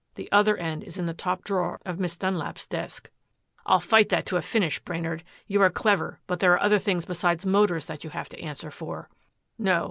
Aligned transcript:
The 0.15 0.31
other 0.31 0.57
end 0.57 0.83
is 0.83 0.97
in 0.97 1.05
the 1.05 1.13
top 1.13 1.43
drawer 1.43 1.79
of 1.85 1.99
Miss 1.99 2.17
Dunlap's 2.17 2.65
desk." 2.65 3.11
"I'll 3.67 3.79
fight 3.79 4.09
that 4.09 4.25
to 4.25 4.37
a 4.37 4.41
finish, 4.41 4.79
Brainard. 4.79 5.23
You 5.45 5.61
are 5.61 5.69
clever 5.69 6.19
but 6.25 6.39
there 6.39 6.53
are 6.53 6.59
other 6.59 6.79
things 6.79 7.05
besides 7.05 7.45
Motors 7.45 7.85
that 7.85 8.03
you 8.03 8.09
have 8.09 8.27
to 8.29 8.41
answer 8.41 8.71
for." 8.71 9.09
"No. 9.59 9.79